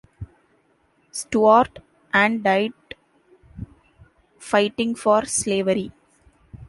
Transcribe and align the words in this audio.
Stuart, 1.11 1.77
and 2.11 2.43
died 2.43 2.73
fighting 4.39 4.95
for 4.95 5.25
slavery. 5.25 5.91